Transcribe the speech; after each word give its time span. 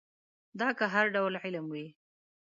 دا 0.59 0.67
که 0.77 0.85
هر 0.93 1.05
ډول 1.15 1.33
علم 1.43 1.65
وي. 1.73 1.87